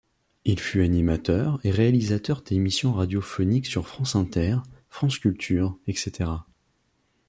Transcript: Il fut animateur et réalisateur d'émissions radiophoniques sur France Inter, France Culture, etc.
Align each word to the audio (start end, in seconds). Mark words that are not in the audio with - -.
Il 0.45 0.59
fut 0.59 0.81
animateur 0.81 1.59
et 1.63 1.69
réalisateur 1.69 2.41
d'émissions 2.41 2.91
radiophoniques 2.91 3.67
sur 3.67 3.87
France 3.87 4.15
Inter, 4.15 4.57
France 4.89 5.19
Culture, 5.19 5.77
etc. 5.85 6.27